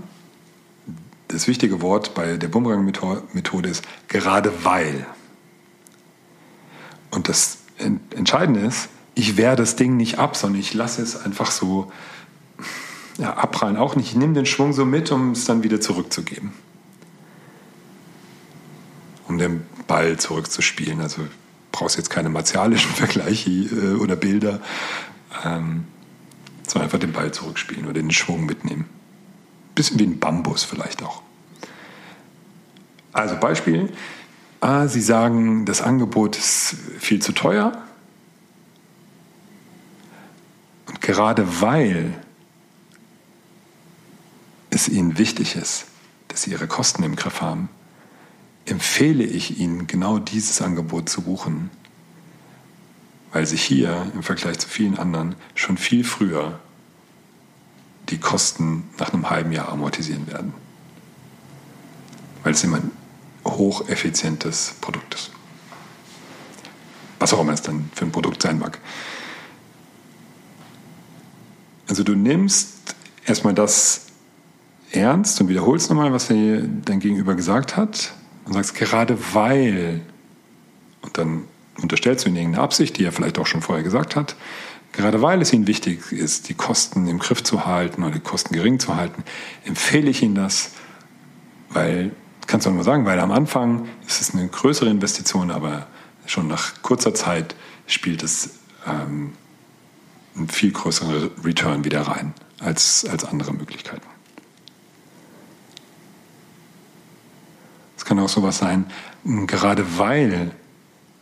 das 1.29 1.47
wichtige 1.47 1.81
Wort 1.81 2.13
bei 2.13 2.37
der 2.37 2.47
Bumerang-Methode 2.47 3.69
ist 3.69 3.83
gerade 4.07 4.63
weil. 4.63 5.07
Und 7.09 7.27
das 7.27 7.57
Entscheidende 8.15 8.59
ist, 8.59 8.89
ich 9.17 9.35
wehre 9.35 9.55
das 9.55 9.75
Ding 9.75 9.97
nicht 9.97 10.19
ab, 10.19 10.37
sondern 10.37 10.61
ich 10.61 10.75
lasse 10.75 11.01
es 11.01 11.19
einfach 11.19 11.49
so 11.49 11.91
ja, 13.17 13.33
abprallen. 13.33 13.75
Auch 13.75 13.95
nicht. 13.95 14.09
Ich 14.09 14.15
nehme 14.15 14.33
den 14.33 14.45
Schwung 14.45 14.73
so 14.73 14.85
mit, 14.85 15.11
um 15.11 15.31
es 15.31 15.45
dann 15.45 15.63
wieder 15.63 15.81
zurückzugeben. 15.81 16.53
Um 19.27 19.39
den 19.39 19.65
Ball 19.87 20.17
zurückzuspielen. 20.17 21.01
Also 21.01 21.23
brauchst 21.71 21.97
jetzt 21.97 22.11
keine 22.11 22.29
martialischen 22.29 22.91
Vergleiche 22.95 23.49
äh, 23.49 23.95
oder 23.95 24.15
Bilder, 24.15 24.61
ähm, 25.43 25.85
sondern 26.67 26.83
einfach 26.83 26.99
den 26.99 27.11
Ball 27.11 27.31
zurückspielen 27.31 27.85
oder 27.85 27.93
den 27.93 28.11
Schwung 28.11 28.45
mitnehmen. 28.45 28.85
Bisschen 29.73 29.97
wie 29.97 30.05
ein 30.05 30.19
Bambus 30.19 30.63
vielleicht 30.63 31.01
auch. 31.01 31.23
Also 33.13 33.35
Beispiel, 33.37 33.91
ah, 34.59 34.87
Sie 34.87 35.01
sagen, 35.01 35.65
das 35.65 35.81
Angebot 35.81 36.37
ist 36.37 36.75
viel 36.99 37.19
zu 37.19 37.31
teuer. 37.31 37.86
Gerade 41.01 41.61
weil 41.61 42.13
es 44.69 44.87
Ihnen 44.89 45.17
wichtig 45.17 45.55
ist, 45.55 45.85
dass 46.27 46.43
Sie 46.43 46.51
Ihre 46.51 46.67
Kosten 46.67 47.03
im 47.03 47.15
Griff 47.15 47.41
haben, 47.41 47.69
empfehle 48.65 49.23
ich 49.23 49.59
Ihnen, 49.59 49.87
genau 49.87 50.19
dieses 50.19 50.61
Angebot 50.61 51.09
zu 51.09 51.21
buchen, 51.21 51.69
weil 53.31 53.45
sich 53.45 53.63
hier 53.63 54.11
im 54.13 54.23
Vergleich 54.23 54.59
zu 54.59 54.67
vielen 54.67 54.97
anderen 54.97 55.35
schon 55.55 55.77
viel 55.77 56.03
früher 56.03 56.59
die 58.09 58.19
Kosten 58.19 58.89
nach 58.97 59.13
einem 59.13 59.29
halben 59.29 59.51
Jahr 59.51 59.69
amortisieren 59.69 60.27
werden. 60.27 60.53
Weil 62.43 62.53
es 62.53 62.63
immer 62.63 62.77
ein 62.77 62.91
hocheffizientes 63.45 64.75
Produkt 64.79 65.15
ist. 65.15 65.31
Was 67.19 67.33
auch 67.33 67.41
immer 67.41 67.53
es 67.53 67.61
dann 67.61 67.89
für 67.93 68.05
ein 68.05 68.11
Produkt 68.11 68.41
sein 68.41 68.59
mag. 68.59 68.79
Also 71.87 72.03
du 72.03 72.15
nimmst 72.15 72.95
erstmal 73.25 73.53
das 73.53 74.07
ernst 74.91 75.39
und 75.41 75.49
wiederholst 75.49 75.89
nochmal, 75.89 76.11
was 76.11 76.27
dein 76.27 76.99
Gegenüber 76.99 77.35
gesagt 77.35 77.75
hat 77.77 78.13
und 78.45 78.53
sagst, 78.53 78.75
gerade 78.75 79.17
weil, 79.33 80.01
und 81.01 81.17
dann 81.17 81.43
unterstellst 81.81 82.25
du 82.25 82.29
ihm 82.29 82.35
irgendeine 82.35 82.63
Absicht, 82.63 82.97
die 82.97 83.05
er 83.05 83.11
vielleicht 83.11 83.37
auch 83.39 83.45
schon 83.45 83.61
vorher 83.61 83.83
gesagt 83.83 84.15
hat, 84.15 84.35
gerade 84.93 85.21
weil 85.21 85.41
es 85.41 85.53
ihm 85.53 85.67
wichtig 85.67 86.11
ist, 86.11 86.49
die 86.49 86.53
Kosten 86.53 87.07
im 87.07 87.19
Griff 87.19 87.43
zu 87.43 87.65
halten 87.65 88.03
oder 88.03 88.13
die 88.13 88.19
Kosten 88.19 88.53
gering 88.53 88.79
zu 88.79 88.95
halten, 88.95 89.23
empfehle 89.65 90.09
ich 90.09 90.23
ihm 90.23 90.35
das, 90.35 90.71
weil, 91.69 92.11
kannst 92.47 92.65
du 92.65 92.71
auch 92.71 92.73
nur 92.73 92.83
sagen, 92.83 93.05
weil 93.05 93.19
am 93.19 93.31
Anfang 93.31 93.87
ist 94.07 94.21
es 94.21 94.33
eine 94.33 94.47
größere 94.47 94.89
Investition, 94.89 95.51
aber 95.51 95.87
schon 96.25 96.47
nach 96.47 96.81
kurzer 96.81 97.13
Zeit 97.13 97.55
spielt 97.85 98.23
es 98.23 98.59
ähm, 98.87 99.33
einen 100.37 100.49
viel 100.49 100.71
größeren 100.71 101.31
Return 101.43 101.83
wieder 101.83 102.01
rein 102.01 102.33
als, 102.59 103.05
als 103.05 103.25
andere 103.25 103.53
Möglichkeiten. 103.53 104.07
kann 108.07 108.19
auch 108.19 108.29
sowas 108.29 108.57
sein, 108.57 108.85
gerade 109.25 109.97
weil 109.97 110.51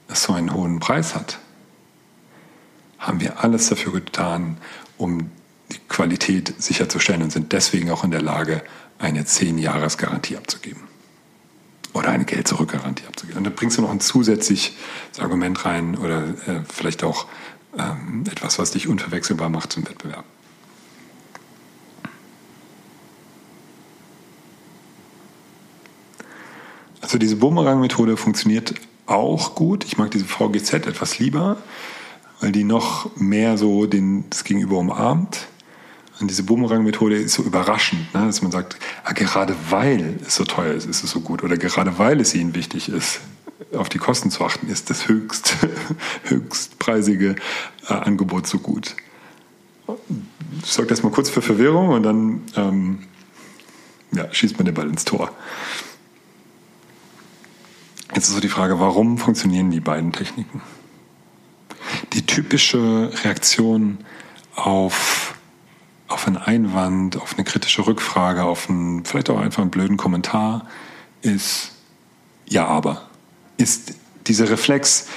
es 0.07 0.23
so 0.23 0.33
einen 0.33 0.53
hohen 0.53 0.79
Preis 0.79 1.15
hat, 1.15 1.39
haben 2.99 3.19
wir 3.19 3.43
alles 3.43 3.69
dafür 3.69 3.91
getan, 3.91 4.57
um 4.97 5.31
die 5.71 5.79
Qualität 5.89 6.53
sicherzustellen 6.61 7.23
und 7.23 7.31
sind 7.31 7.51
deswegen 7.53 7.89
auch 7.89 8.03
in 8.03 8.11
der 8.11 8.21
Lage, 8.21 8.61
eine 8.99 9.23
10-Jahres-Garantie 9.23 10.37
abzugeben. 10.37 10.83
Oder 11.93 12.09
eine 12.09 12.25
Geld-Zurück-Garantie 12.25 13.07
abzugeben. 13.07 13.39
Und 13.39 13.45
dann 13.45 13.55
bringst 13.55 13.77
du 13.77 13.81
noch 13.81 13.89
ein 13.89 13.99
zusätzliches 13.99 14.73
Argument 15.17 15.65
rein 15.65 15.97
oder 15.97 16.23
äh, 16.47 16.61
vielleicht 16.71 17.03
auch 17.03 17.25
ähm, 17.77 18.23
etwas, 18.31 18.59
was 18.59 18.71
dich 18.71 18.87
unverwechselbar 18.87 19.49
macht 19.49 19.73
zum 19.73 19.87
Wettbewerb. 19.87 20.25
Also 27.01 27.19
diese 27.19 27.35
Bumerang-Methode 27.35 28.17
funktioniert 28.17 28.73
auch 29.05 29.53
gut. 29.53 29.83
Ich 29.83 29.97
mag 29.97 30.09
diese 30.11 30.25
VGZ 30.25 30.73
etwas 30.87 31.19
lieber, 31.19 31.57
weil 32.41 32.51
die 32.51 32.63
noch 32.63 33.15
mehr 33.15 33.57
so 33.57 33.85
den, 33.85 34.29
das 34.29 34.43
Gegenüber 34.43 34.77
umarmt. 34.77 35.47
Und 36.19 36.31
diese 36.31 36.43
Bumerang-Methode 36.43 37.17
ist 37.17 37.33
so 37.33 37.43
überraschend, 37.43 38.13
ne? 38.13 38.25
dass 38.25 38.41
man 38.41 38.51
sagt, 38.51 38.77
ah, 39.03 39.11
gerade 39.11 39.55
weil 39.69 40.19
es 40.25 40.35
so 40.35 40.45
teuer 40.45 40.73
ist, 40.73 40.87
ist 40.87 41.03
es 41.03 41.11
so 41.11 41.19
gut. 41.19 41.43
Oder 41.43 41.57
gerade 41.57 41.97
weil 41.99 42.19
es 42.21 42.33
ihnen 42.33 42.55
wichtig 42.55 42.89
ist, 42.89 43.19
auf 43.73 43.89
die 43.89 43.97
Kosten 43.97 44.31
zu 44.31 44.43
achten, 44.43 44.67
ist 44.67 44.89
das 44.89 45.07
höchst, 45.07 45.57
höchstpreisige 46.23 47.35
äh, 47.89 47.93
Angebot 47.93 48.47
so 48.47 48.59
gut. 48.59 48.95
Sorgt 50.63 50.91
erstmal 50.91 51.11
kurz 51.11 51.29
für 51.29 51.41
Verwirrung 51.41 51.89
und 51.89 52.03
dann 52.03 52.41
ähm, 52.55 52.99
ja, 54.11 54.31
schießt 54.33 54.57
man 54.57 54.65
den 54.65 54.73
Ball 54.73 54.87
ins 54.87 55.05
Tor. 55.05 55.31
Jetzt 58.13 58.29
ist 58.29 58.33
so 58.33 58.39
die 58.39 58.49
Frage, 58.49 58.79
warum 58.79 59.17
funktionieren 59.17 59.71
die 59.71 59.81
beiden 59.81 60.13
Techniken? 60.13 60.61
Die 62.13 62.25
typische 62.25 63.11
Reaktion 63.23 63.97
auf, 64.55 65.35
auf 66.07 66.25
einen 66.27 66.37
Einwand, 66.37 67.17
auf 67.21 67.33
eine 67.33 67.43
kritische 67.43 67.85
Rückfrage, 67.85 68.43
auf 68.43 68.69
einen, 68.69 69.03
vielleicht 69.05 69.29
auch 69.29 69.39
einfach 69.39 69.61
einen 69.61 69.71
blöden 69.71 69.97
Kommentar 69.97 70.67
ist 71.21 71.71
ja, 72.47 72.67
aber. 72.67 73.09
Ist 73.57 73.93
dieser 74.27 74.49
Reflex, 74.49 75.07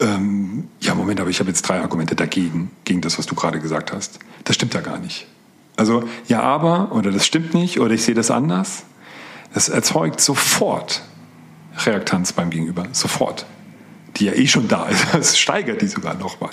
ähm, 0.00 0.68
ja, 0.80 0.94
Moment, 0.94 1.20
aber 1.20 1.30
ich 1.30 1.40
habe 1.40 1.48
jetzt 1.48 1.62
drei 1.62 1.80
Argumente 1.80 2.14
dagegen, 2.14 2.70
gegen 2.84 3.00
das, 3.00 3.18
was 3.18 3.26
du 3.26 3.34
gerade 3.34 3.60
gesagt 3.60 3.92
hast. 3.92 4.18
Das 4.44 4.56
stimmt 4.56 4.74
ja 4.74 4.80
gar 4.80 4.98
nicht. 4.98 5.26
Also, 5.76 6.04
ja, 6.28 6.42
aber, 6.42 6.92
oder 6.92 7.10
das 7.10 7.26
stimmt 7.26 7.54
nicht, 7.54 7.80
oder 7.80 7.94
ich 7.94 8.04
sehe 8.04 8.14
das 8.14 8.30
anders. 8.30 8.84
Das 9.54 9.68
erzeugt 9.68 10.20
sofort 10.20 11.02
Reaktanz 11.86 12.32
beim 12.32 12.50
Gegenüber, 12.50 12.86
sofort. 12.92 13.46
Die 14.16 14.26
ja 14.26 14.32
eh 14.32 14.46
schon 14.46 14.68
da 14.68 14.86
ist. 14.86 15.06
Es 15.14 15.38
steigert 15.38 15.80
die 15.82 15.86
sogar 15.86 16.14
nochmal. 16.14 16.50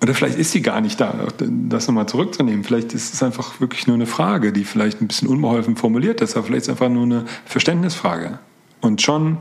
Oder 0.00 0.14
vielleicht 0.14 0.38
ist 0.38 0.52
sie 0.52 0.62
gar 0.62 0.80
nicht 0.80 1.00
da, 1.00 1.26
das 1.38 1.88
nochmal 1.88 2.08
zurückzunehmen. 2.08 2.62
Vielleicht 2.62 2.92
ist 2.92 3.14
es 3.14 3.22
einfach 3.22 3.60
wirklich 3.60 3.86
nur 3.86 3.94
eine 3.94 4.06
Frage, 4.06 4.52
die 4.52 4.64
vielleicht 4.64 5.00
ein 5.00 5.08
bisschen 5.08 5.28
unbeholfen 5.28 5.76
formuliert 5.76 6.20
ist, 6.20 6.36
aber 6.36 6.46
vielleicht 6.46 6.62
ist 6.62 6.68
es 6.68 6.70
einfach 6.70 6.88
nur 6.88 7.02
eine 7.02 7.24
Verständnisfrage. 7.44 8.38
Und 8.80 9.02
schon 9.02 9.38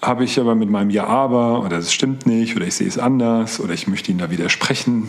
habe 0.00 0.24
ich 0.24 0.38
aber 0.40 0.54
mit 0.54 0.68
meinem 0.68 0.90
Ja, 0.90 1.06
aber 1.06 1.64
oder 1.64 1.78
es 1.78 1.92
stimmt 1.92 2.26
nicht 2.26 2.56
oder 2.56 2.66
ich 2.66 2.74
sehe 2.74 2.88
es 2.88 2.98
anders 2.98 3.60
oder 3.60 3.72
ich 3.72 3.86
möchte 3.86 4.10
Ihnen 4.10 4.18
da 4.18 4.30
widersprechen. 4.30 5.08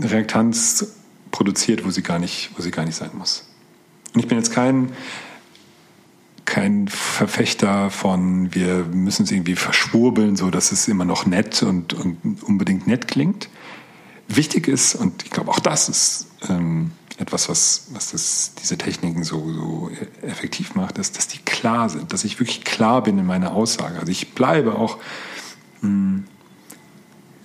Reaktanz 0.00 0.94
produziert, 1.30 1.84
wo 1.84 1.90
sie 1.90 2.02
gar 2.02 2.18
nicht, 2.18 2.50
wo 2.56 2.62
sie 2.62 2.70
gar 2.70 2.84
nicht 2.84 2.96
sein 2.96 3.10
muss. 3.14 3.48
Und 4.14 4.20
ich 4.20 4.28
bin 4.28 4.38
jetzt 4.38 4.52
kein, 4.52 4.92
kein 6.44 6.88
Verfechter 6.88 7.90
von, 7.90 8.54
wir 8.54 8.84
müssen 8.84 9.24
es 9.24 9.30
irgendwie 9.30 9.56
verschwurbeln, 9.56 10.36
so 10.36 10.50
dass 10.50 10.72
es 10.72 10.88
immer 10.88 11.04
noch 11.04 11.26
nett 11.26 11.62
und, 11.62 11.94
und 11.94 12.42
unbedingt 12.42 12.86
nett 12.86 13.08
klingt. 13.08 13.48
Wichtig 14.28 14.68
ist, 14.68 14.94
und 14.94 15.24
ich 15.24 15.30
glaube 15.30 15.50
auch 15.50 15.60
das 15.60 15.88
ist 15.88 16.26
ähm, 16.48 16.92
etwas, 17.18 17.48
was, 17.48 17.88
was 17.90 18.12
das, 18.12 18.52
diese 18.60 18.78
Techniken 18.78 19.24
so, 19.24 19.52
so 19.52 19.90
effektiv 20.22 20.74
macht, 20.74 20.98
ist, 20.98 21.18
dass 21.18 21.28
die 21.28 21.38
klar 21.38 21.88
sind, 21.88 22.12
dass 22.12 22.24
ich 22.24 22.38
wirklich 22.40 22.64
klar 22.64 23.02
bin 23.02 23.18
in 23.18 23.26
meiner 23.26 23.52
Aussage. 23.52 23.98
Also 23.98 24.10
ich 24.10 24.34
bleibe 24.34 24.76
auch 24.76 24.98
Hm, 25.80 26.24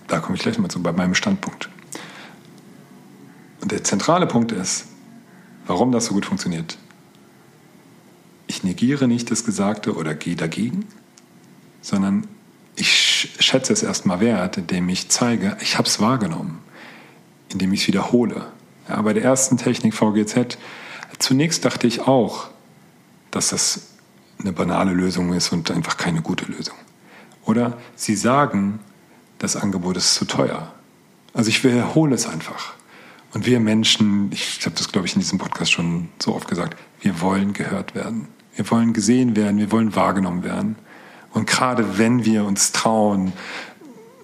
da 0.06 0.18
komme 0.20 0.36
ich 0.36 0.42
gleich 0.42 0.58
mal 0.58 0.68
zu, 0.68 0.82
bei 0.82 0.92
meinem 0.92 1.14
Standpunkt. 1.14 1.68
Und 3.60 3.72
der 3.72 3.84
zentrale 3.84 4.26
Punkt 4.26 4.52
ist, 4.52 4.86
warum 5.66 5.92
das 5.92 6.06
so 6.06 6.14
gut 6.14 6.26
funktioniert. 6.26 6.76
Ich 8.46 8.62
negiere 8.62 9.08
nicht 9.08 9.30
das 9.30 9.44
Gesagte 9.44 9.94
oder 9.94 10.14
gehe 10.14 10.36
dagegen, 10.36 10.86
sondern 11.80 12.26
ich 12.76 13.34
schätze 13.38 13.72
es 13.72 13.82
erstmal 13.82 14.20
wert, 14.20 14.58
indem 14.58 14.88
ich 14.88 15.08
zeige, 15.08 15.56
ich 15.60 15.78
habe 15.78 15.88
es 15.88 16.00
wahrgenommen, 16.00 16.58
indem 17.48 17.72
ich 17.72 17.82
es 17.82 17.86
wiederhole. 17.86 18.46
Ja, 18.88 19.00
bei 19.02 19.12
der 19.12 19.24
ersten 19.24 19.56
Technik 19.56 19.94
VGZ, 19.94 20.58
zunächst 21.18 21.64
dachte 21.64 21.86
ich 21.86 22.02
auch, 22.02 22.48
dass 23.30 23.48
das 23.48 23.88
eine 24.38 24.52
banale 24.52 24.92
Lösung 24.92 25.32
ist 25.32 25.52
und 25.52 25.70
einfach 25.70 25.96
keine 25.96 26.22
gute 26.22 26.44
Lösung. 26.46 26.76
Oder 27.44 27.78
sie 27.96 28.16
sagen, 28.16 28.80
das 29.38 29.56
Angebot 29.56 29.96
ist 29.96 30.14
zu 30.14 30.24
teuer. 30.24 30.72
Also 31.32 31.48
ich 31.48 31.64
wiederhole 31.64 32.14
es 32.14 32.26
einfach. 32.26 32.74
Und 33.32 33.46
wir 33.46 33.58
Menschen, 33.58 34.30
ich 34.32 34.60
habe 34.64 34.76
das, 34.76 34.92
glaube 34.92 35.06
ich, 35.06 35.14
in 35.14 35.20
diesem 35.20 35.38
Podcast 35.38 35.72
schon 35.72 36.08
so 36.22 36.34
oft 36.34 36.48
gesagt, 36.48 36.76
wir 37.00 37.20
wollen 37.20 37.52
gehört 37.52 37.94
werden. 37.94 38.28
Wir 38.54 38.70
wollen 38.70 38.92
gesehen 38.92 39.34
werden, 39.34 39.58
wir 39.58 39.72
wollen 39.72 39.96
wahrgenommen 39.96 40.44
werden. 40.44 40.76
Und 41.32 41.48
gerade 41.48 41.98
wenn 41.98 42.24
wir 42.24 42.44
uns 42.44 42.70
trauen, 42.70 43.32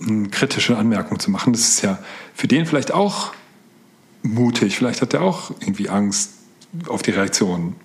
eine 0.00 0.29
kritische 0.29 0.76
Anmerkung 0.76 1.19
zu 1.19 1.31
machen, 1.31 1.52
das 1.52 1.62
ist 1.62 1.83
ja 1.83 1.99
für 2.35 2.47
den 2.47 2.67
vielleicht 2.67 2.93
auch 2.93 3.33
mutig. 4.23 4.77
Vielleicht 4.77 5.03
hat 5.03 5.15
er 5.15 5.23
auch 5.23 5.50
irgendwie 5.61 5.89
Angst 5.89 6.31
auf 6.89 7.03
die 7.03 7.11
Reaktion. 7.11 7.77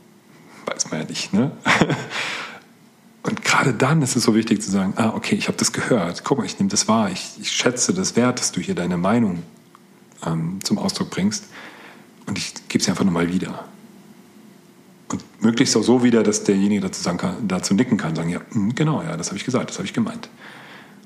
Weiß 0.65 0.91
man 0.91 1.01
ja 1.01 1.05
nicht. 1.07 1.33
Ne? 1.33 1.51
Und 3.23 3.43
gerade 3.43 3.73
dann 3.73 4.01
ist 4.03 4.15
es 4.15 4.23
so 4.23 4.35
wichtig 4.35 4.61
zu 4.61 4.69
sagen, 4.69 4.93
ah, 4.97 5.13
okay, 5.15 5.35
ich 5.35 5.47
habe 5.47 5.57
das 5.57 5.71
gehört. 5.71 6.23
Guck 6.23 6.37
mal, 6.37 6.45
ich 6.45 6.59
nehme 6.59 6.69
das 6.69 6.87
wahr. 6.87 7.09
Ich, 7.09 7.31
ich, 7.41 7.51
schätze 7.51 7.93
das 7.93 8.15
wert, 8.15 8.39
dass 8.39 8.51
du 8.51 8.61
hier 8.61 8.75
deine 8.75 8.97
Meinung 8.97 9.41
ähm, 10.25 10.59
zum 10.63 10.77
Ausdruck 10.77 11.09
bringst. 11.09 11.45
Und 12.27 12.37
ich 12.37 12.53
gebe 12.67 12.83
sie 12.83 12.91
einfach 12.91 13.03
nochmal 13.03 13.33
wieder. 13.33 13.65
Und 15.07 15.23
möglichst 15.41 15.75
auch 15.75 15.83
so 15.83 16.03
wieder, 16.03 16.21
dass 16.21 16.43
derjenige 16.43 16.81
dazu, 16.81 17.01
sagen 17.01 17.17
kann, 17.17 17.47
dazu 17.47 17.73
nicken 17.73 17.97
kann, 17.97 18.15
sagen, 18.15 18.29
ja, 18.29 18.41
hm, 18.51 18.75
genau, 18.75 19.01
ja, 19.01 19.17
das 19.17 19.27
habe 19.27 19.37
ich 19.37 19.45
gesagt, 19.45 19.71
das 19.71 19.77
habe 19.77 19.87
ich 19.87 19.93
gemeint. 19.93 20.29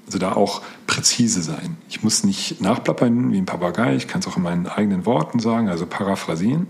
Also 0.09 0.17
da 0.17 0.33
auch 0.33 0.63
präzise 0.87 1.43
sein. 1.43 1.77
Ich 1.87 2.01
muss 2.01 2.23
nicht 2.23 2.61
nachplappern 2.61 3.31
wie 3.31 3.37
ein 3.37 3.45
Papagei, 3.45 3.95
ich 3.95 4.07
kann 4.07 4.21
es 4.21 4.27
auch 4.27 4.37
in 4.37 4.41
meinen 4.41 4.65
eigenen 4.65 5.05
Worten 5.05 5.39
sagen, 5.39 5.69
also 5.69 5.85
paraphrasieren. 5.85 6.65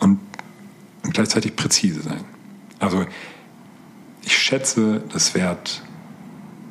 Und, 0.00 0.20
gleichzeitig 1.02 1.56
präzise 1.56 2.02
sein. 2.02 2.22
Also 2.78 3.06
ich 4.22 4.36
schätze 4.36 5.02
das 5.10 5.34
Wert, 5.34 5.82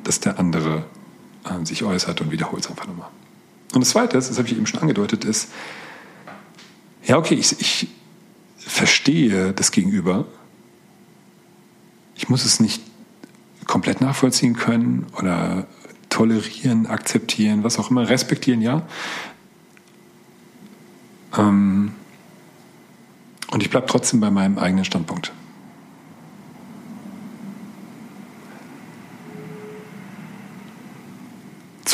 dass 0.04 0.20
der 0.20 0.38
andere 0.38 0.84
äh, 1.42 1.66
sich 1.66 1.82
äußert 1.82 2.20
und 2.20 2.30
wiederholt 2.30 2.62
es 2.62 2.70
einfach 2.70 2.86
nochmal. 2.86 3.08
Und 3.74 3.80
das 3.80 3.88
Zweite 3.88 4.16
das 4.16 4.30
habe 4.38 4.46
ich 4.46 4.56
eben 4.56 4.68
schon 4.68 4.78
angedeutet, 4.78 5.24
ist, 5.24 5.48
ja, 7.02 7.18
okay, 7.18 7.34
ich, 7.34 7.60
ich 7.60 7.88
verstehe 8.56 9.52
das 9.52 9.72
Gegenüber. 9.72 10.26
Ich 12.14 12.28
muss 12.28 12.44
es 12.44 12.60
nicht 12.60 12.85
komplett 13.66 14.00
nachvollziehen 14.00 14.56
können 14.56 15.06
oder 15.18 15.66
tolerieren, 16.08 16.86
akzeptieren, 16.86 17.64
was 17.64 17.78
auch 17.78 17.90
immer, 17.90 18.08
respektieren, 18.08 18.62
ja. 18.62 18.82
Ähm, 21.36 21.92
und 23.50 23.62
ich 23.62 23.70
bleibe 23.70 23.86
trotzdem 23.86 24.20
bei 24.20 24.30
meinem 24.30 24.58
eigenen 24.58 24.84
Standpunkt. 24.84 25.32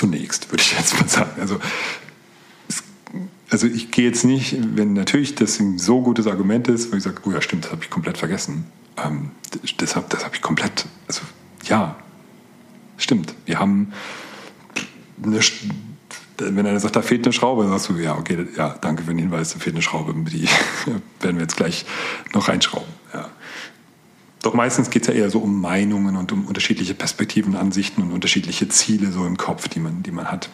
zunächst, 0.02 0.50
würde 0.50 0.62
ich 0.62 0.72
jetzt 0.76 0.98
mal 0.98 1.08
sagen. 1.08 1.40
Also, 1.40 1.60
es, 2.68 2.82
also 3.50 3.68
ich 3.68 3.92
gehe 3.92 4.04
jetzt 4.04 4.24
nicht, 4.24 4.56
wenn 4.76 4.94
natürlich 4.94 5.36
das 5.36 5.60
ein 5.60 5.78
so 5.78 6.02
gutes 6.02 6.26
Argument 6.26 6.66
ist, 6.66 6.90
wo 6.90 6.96
ich 6.96 7.04
sage, 7.04 7.22
oh 7.24 7.30
ja, 7.30 7.40
stimmt, 7.40 7.66
das 7.66 7.70
habe 7.70 7.84
ich 7.84 7.90
komplett 7.90 8.18
vergessen. 8.18 8.66
Ähm, 8.96 9.30
das 9.76 9.94
habe 9.94 10.06
das 10.08 10.24
hab 10.24 10.34
ich 10.34 10.42
komplett, 10.42 10.86
also 11.06 11.20
ja, 11.64 11.96
stimmt. 12.96 13.32
Wir 13.46 13.60
haben 13.60 13.92
eine, 14.74 14.82
wenn 16.38 16.66
einer 16.66 16.80
sagt, 16.80 16.96
da 16.96 17.02
fehlt 17.02 17.24
eine 17.24 17.32
Schraube, 17.32 17.62
dann 17.62 17.72
sagst 17.72 17.88
du, 17.88 17.94
ja, 17.94 18.16
okay, 18.16 18.46
ja, 18.56 18.76
danke 18.80 19.02
für 19.02 19.10
den 19.10 19.18
Hinweis, 19.18 19.52
da 19.52 19.58
fehlt 19.58 19.76
eine 19.76 19.82
Schraube, 19.82 20.14
die 20.30 20.48
werden 21.20 21.36
wir 21.36 21.42
jetzt 21.42 21.56
gleich 21.56 21.84
noch 22.34 22.48
reinschrauben. 22.48 22.88
Ja. 23.12 23.28
Doch 24.42 24.54
meistens 24.54 24.90
geht 24.90 25.02
es 25.02 25.08
ja 25.08 25.14
eher 25.14 25.30
so 25.30 25.38
um 25.38 25.60
Meinungen 25.60 26.16
und 26.16 26.32
um 26.32 26.46
unterschiedliche 26.46 26.94
Perspektiven, 26.94 27.54
Ansichten 27.54 28.02
und 28.02 28.10
unterschiedliche 28.10 28.68
Ziele 28.68 29.12
so 29.12 29.24
im 29.24 29.36
Kopf, 29.36 29.68
die 29.68 29.78
man, 29.78 30.02
die 30.02 30.10
man 30.10 30.30
hat. 30.30 30.48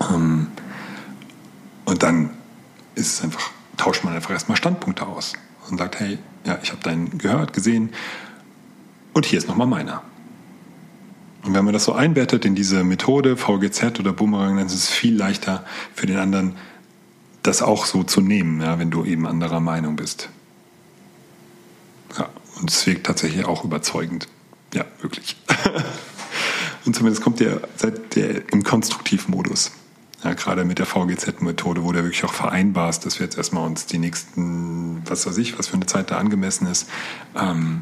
Ähm, 0.00 0.46
und 1.84 2.02
dann 2.02 2.30
ist 2.94 3.14
es 3.14 3.22
einfach, 3.24 3.50
tauscht 3.76 4.04
man 4.04 4.14
einfach 4.14 4.30
erstmal 4.30 4.56
Standpunkte 4.56 5.06
aus 5.06 5.32
und 5.68 5.78
sagt, 5.78 5.98
hey, 5.98 6.18
ja, 6.44 6.58
ich 6.62 6.70
habe 6.70 6.82
deinen 6.82 7.18
gehört, 7.18 7.52
gesehen 7.52 7.90
und 9.12 9.26
hier 9.26 9.38
ist 9.38 9.48
nochmal 9.48 9.66
meiner. 9.66 10.02
Und 11.48 11.54
wenn 11.54 11.64
man 11.64 11.72
das 11.72 11.84
so 11.84 11.94
einbettet 11.94 12.44
in 12.44 12.54
diese 12.54 12.84
Methode 12.84 13.38
VGZ 13.38 13.98
oder 14.00 14.12
Boomerang, 14.12 14.58
dann 14.58 14.66
ist 14.66 14.74
es 14.74 14.90
viel 14.90 15.16
leichter 15.16 15.64
für 15.94 16.06
den 16.06 16.18
anderen, 16.18 16.56
das 17.42 17.62
auch 17.62 17.86
so 17.86 18.02
zu 18.02 18.20
nehmen, 18.20 18.60
ja, 18.60 18.78
wenn 18.78 18.90
du 18.90 19.06
eben 19.06 19.26
anderer 19.26 19.58
Meinung 19.58 19.96
bist. 19.96 20.28
Ja, 22.18 22.28
und 22.60 22.70
es 22.70 22.86
wirkt 22.86 23.06
tatsächlich 23.06 23.46
auch 23.46 23.64
überzeugend. 23.64 24.28
Ja, 24.74 24.84
wirklich. 25.00 25.36
und 26.84 26.94
zumindest 26.94 27.22
kommt 27.22 27.40
der, 27.40 27.62
seid 27.76 28.14
der 28.14 28.52
im 28.52 28.62
Konstruktivmodus. 28.62 29.72
Ja, 30.24 30.34
gerade 30.34 30.66
mit 30.66 30.78
der 30.78 30.84
VGZ-Methode, 30.84 31.82
wo 31.82 31.92
der 31.92 32.02
wirklich 32.02 32.24
auch 32.24 32.34
vereinbar 32.34 32.90
ist, 32.90 33.06
dass 33.06 33.20
wir 33.20 33.24
jetzt 33.24 33.38
erstmal 33.38 33.64
uns 33.64 33.86
die 33.86 33.98
nächsten, 33.98 35.00
was 35.06 35.26
weiß 35.26 35.38
ich, 35.38 35.58
was 35.58 35.68
für 35.68 35.76
eine 35.76 35.86
Zeit 35.86 36.10
da 36.10 36.18
angemessen 36.18 36.66
ist, 36.66 36.90
ähm, 37.34 37.80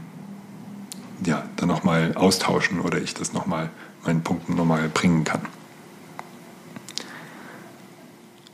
ja, 1.25 1.49
dann 1.57 1.69
nochmal 1.69 2.15
austauschen 2.15 2.81
oder 2.81 2.99
ich 2.99 3.15
das 3.15 3.33
nochmal, 3.33 3.71
meinen 4.05 4.23
Punkten 4.23 4.55
nochmal 4.55 4.89
bringen 4.89 5.25
kann. 5.25 5.43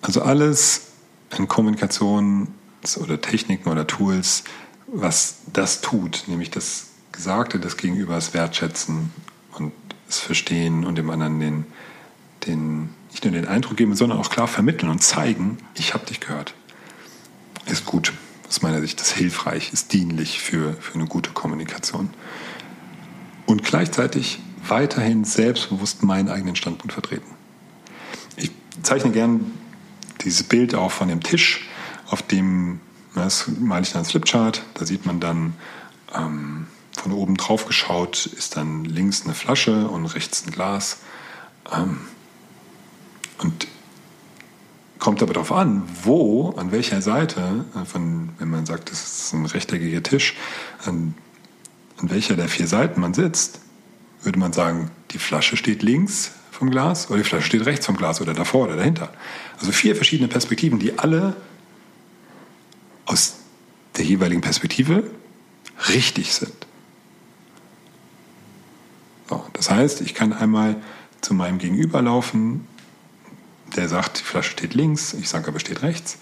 Also 0.01 0.22
alles 0.22 0.88
in 1.37 1.48
Kommunikation 1.48 2.48
oder 2.98 3.20
Techniken 3.20 3.68
oder 3.68 3.87
Tools 3.87 4.44
was 4.92 5.38
das 5.53 5.81
tut, 5.81 6.25
nämlich 6.27 6.51
das 6.51 6.88
Gesagte 7.12 7.59
des 7.59 7.77
Gegenübers 7.77 8.35
wertschätzen 8.35 9.11
und 9.53 9.72
es 10.09 10.18
verstehen 10.18 10.85
und 10.85 10.96
dem 10.96 11.11
anderen 11.11 11.40
den, 11.40 11.66
den, 12.46 12.90
nicht 13.11 13.25
nur 13.25 13.33
den 13.33 13.46
Eindruck 13.46 13.77
geben, 13.79 13.94
sondern 13.96 14.18
auch 14.18 14.31
klar 14.31 14.48
vermitteln 14.48 14.90
und 14.90 15.03
zeigen, 15.03 15.59
ich 15.75 15.94
habe 15.94 16.07
dich 16.07 16.20
gehört. 16.20 16.55
Ist 17.66 17.87
gut, 17.87 18.12
aus 18.48 18.61
meiner 18.61 18.81
Sicht, 18.81 19.01
ist 19.01 19.12
hilfreich, 19.12 19.72
ist 19.72 19.92
dienlich 19.92 20.40
für, 20.40 20.75
für 20.75 20.94
eine 20.94 21.07
gute 21.07 21.31
Kommunikation. 21.31 22.11
Und 23.53 23.65
gleichzeitig 23.65 24.38
weiterhin 24.67 25.25
selbstbewusst 25.25 26.03
meinen 26.03 26.31
eigenen 26.31 26.57
Standpunkt 26.57 26.95
vertreten. 26.95 27.31
Ich 28.37 28.51
zeichne 28.83 29.11
gern 29.11 29.53
dieses 30.23 30.43
Bild 30.45 30.75
auch 30.75 30.91
von 30.91 31.09
dem 31.09 31.23
Tisch, 31.23 31.69
auf 32.07 32.23
dem 32.23 32.81
das 33.15 33.49
male 33.61 33.83
ich 33.83 33.93
dann 33.93 33.99
als 33.99 34.12
Flipchart. 34.12 34.62
Da 34.73 34.87
sieht 34.87 35.05
man 35.05 35.21
dann 35.21 35.53
ähm, 36.15 36.67
von 36.97 37.12
oben 37.12 37.37
drauf 37.37 37.67
geschaut, 37.67 38.25
ist 38.25 38.57
dann 38.57 38.87
links 38.87 39.27
eine 39.27 39.35
Flasche 39.35 39.87
und 39.87 40.07
rechts 40.07 40.47
ein 40.47 40.51
Glas. 40.51 41.01
Ähm, 41.71 41.99
und 43.37 43.67
kommt 44.99 45.23
aber 45.23 45.35
darauf 45.35 45.53
an, 45.53 45.83
wo, 46.05 46.55
an 46.57 46.73
welcher 46.73 47.03
Seite, 47.03 47.67
äh, 47.77 47.85
von, 47.85 48.31
wenn 48.38 48.49
man 48.49 48.65
sagt, 48.65 48.91
das 48.91 49.03
ist 49.03 49.35
ein 49.35 49.45
rechteckiger 49.45 50.03
Tisch, 50.03 50.37
an, 50.87 51.12
an 51.98 52.11
welcher 52.11 52.37
der 52.37 52.48
vier 52.48 52.66
Seiten 52.66 53.00
man 53.00 53.14
sitzt, 53.14 53.61
würde 54.22 54.38
man 54.38 54.52
sagen, 54.52 54.90
die 55.11 55.18
Flasche 55.18 55.57
steht 55.57 55.83
links 55.83 56.33
vom 56.50 56.70
Glas 56.70 57.11
oder 57.11 57.18
die 57.18 57.28
Flasche 57.28 57.46
steht 57.46 57.66
rechts 57.66 57.87
vom 57.87 57.96
Glas 57.96 58.20
oder 58.20 58.35
davor 58.35 58.66
oder 58.66 58.76
dahinter. 58.76 59.12
Also 59.59 59.72
vier 59.72 59.96
verschiedene 59.96 60.28
Perspektiven, 60.28 60.78
die 60.78 60.98
alle 60.98 61.37
aus 63.05 63.37
der 63.96 64.05
jeweiligen 64.05 64.40
Perspektive 64.40 65.11
richtig 65.88 66.33
sind. 66.35 66.55
So, 69.28 69.44
das 69.52 69.70
heißt, 69.70 70.00
ich 70.02 70.14
kann 70.14 70.33
einmal 70.33 70.76
zu 71.20 71.35
meinem 71.35 71.59
Gegenüber 71.59 72.02
laufen, 72.02 72.66
der 73.76 73.88
sagt, 73.88 74.20
die 74.20 74.24
Flasche 74.24 74.50
steht 74.50 74.74
links, 74.74 75.14
ich 75.14 75.28
sage 75.28 75.48
aber 75.48 75.61
steht 75.61 75.83
rechts, 75.83 76.18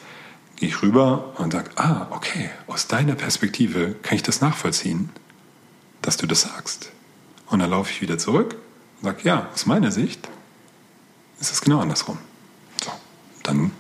gehe 0.56 0.68
ich 0.68 0.83
rüber 0.83 1.35
und 1.38 1.52
sage, 1.52 1.70
ah, 1.76 2.06
okay, 2.11 2.50
aus 2.66 2.87
deiner 2.87 3.14
Perspektive 3.14 3.96
kann 4.02 4.16
ich 4.16 4.22
das 4.22 4.40
nachvollziehen, 4.40 5.11
dass 6.02 6.16
du 6.16 6.26
das 6.26 6.42
sagst. 6.42 6.90
Und 7.46 7.58
dann 7.58 7.70
laufe 7.70 7.90
ich 7.90 8.00
wieder 8.00 8.18
zurück 8.18 8.56
und 9.00 9.06
sage, 9.06 9.22
ja, 9.24 9.48
aus 9.52 9.66
meiner 9.66 9.90
Sicht 9.90 10.28
ist 11.40 11.52
es 11.52 11.60
genau 11.60 11.80
andersrum. 11.80 12.18
So, 12.82 12.90
dann 13.42 13.72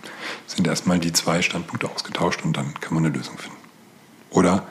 sind 0.46 0.66
erstmal 0.66 0.98
die 0.98 1.12
zwei 1.12 1.42
Standpunkte 1.42 1.88
ausgetauscht 1.88 2.44
und 2.44 2.56
dann 2.56 2.74
kann 2.80 2.94
man 2.94 3.04
eine 3.04 3.16
Lösung 3.16 3.38
finden. 3.38 3.56
Oder 4.30 4.66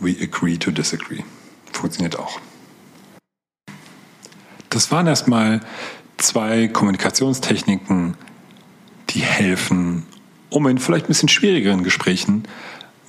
we 0.00 0.16
agree 0.20 0.56
to 0.56 0.70
disagree. 0.70 1.22
Funktioniert 1.72 2.18
auch. 2.18 2.40
Das 4.68 4.90
waren 4.90 5.06
erstmal 5.06 5.60
zwei 6.16 6.68
Kommunikationstechniken, 6.68 8.16
die 9.10 9.20
helfen, 9.20 10.06
um 10.50 10.66
in 10.66 10.78
vielleicht 10.78 11.06
ein 11.06 11.08
bisschen 11.08 11.28
schwierigeren 11.28 11.84
Gesprächen 11.84 12.48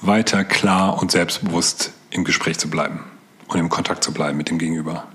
weiter 0.02 0.44
klar 0.44 1.02
und 1.02 1.12
selbstbewusst 1.12 1.94
im 2.10 2.24
Gespräch 2.26 2.60
zu 2.60 2.70
bleiben 2.70 3.06
und 3.48 3.60
im 3.60 3.70
Kontakt 3.70 4.04
zu 4.04 4.14
bleiben 4.14 4.38
mit 4.38 4.50
dem 4.50 4.58
Gegenüber. 4.58 5.08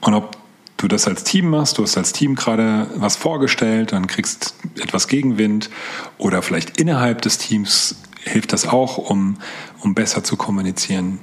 Und 0.00 0.14
ob 0.14 0.36
du 0.76 0.88
das 0.88 1.06
als 1.06 1.24
Team 1.24 1.50
machst, 1.50 1.78
du 1.78 1.82
hast 1.82 1.96
als 1.96 2.12
Team 2.12 2.34
gerade 2.34 2.88
was 2.96 3.16
vorgestellt, 3.16 3.92
dann 3.92 4.06
kriegst 4.06 4.54
etwas 4.76 5.08
Gegenwind 5.08 5.70
oder 6.18 6.42
vielleicht 6.42 6.80
innerhalb 6.80 7.22
des 7.22 7.38
Teams 7.38 7.96
hilft 8.22 8.52
das 8.52 8.66
auch, 8.66 8.98
um, 8.98 9.38
um 9.80 9.94
besser 9.94 10.24
zu 10.24 10.36
kommunizieren. 10.36 11.18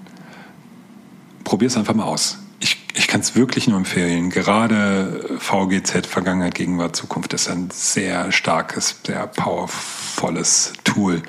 Probier 1.43 1.67
es 1.67 1.77
einfach 1.77 1.93
mal 1.93 2.05
aus. 2.05 2.39
Ich, 2.59 2.77
ich 2.93 3.07
kann 3.07 3.21
es 3.21 3.35
wirklich 3.35 3.67
nur 3.67 3.77
empfehlen. 3.77 4.29
Gerade 4.29 5.37
VGZ, 5.39 6.05
Vergangenheit, 6.05 6.55
Gegenwart, 6.55 6.95
Zukunft 6.95 7.33
ist 7.33 7.49
ein 7.49 7.69
sehr 7.71 8.31
starkes, 8.31 8.99
sehr 9.05 9.27
powervolles 9.27 10.73
Tool. 10.83 11.21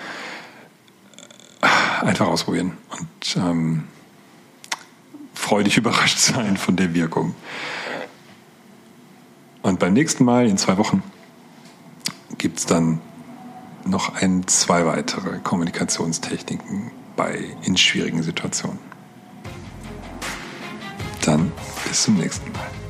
Einfach 1.60 2.28
ausprobieren 2.28 2.76
und 2.90 3.36
ähm, 3.36 3.84
freudig 5.34 5.76
überrascht 5.78 6.18
sein 6.18 6.56
von 6.56 6.76
der 6.76 6.94
Wirkung. 6.94 7.34
Und 9.62 9.78
beim 9.78 9.92
nächsten 9.92 10.24
Mal 10.24 10.46
in 10.46 10.56
zwei 10.56 10.78
Wochen 10.78 11.02
gibt 12.38 12.58
es 12.58 12.66
dann 12.66 13.00
noch 13.84 14.14
ein, 14.14 14.46
zwei 14.46 14.86
weitere 14.86 15.38
Kommunikationstechniken 15.38 16.90
bei 17.16 17.56
in 17.62 17.76
schwierigen 17.76 18.22
Situationen. 18.22 18.78
Dann 21.22 21.52
bis 21.88 22.04
zum 22.04 22.16
nächsten 22.16 22.52
Mal. 22.52 22.87